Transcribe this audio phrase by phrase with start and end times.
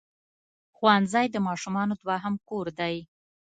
[0.75, 2.95] ښوونځی د ماشومانو دوهم کور دی.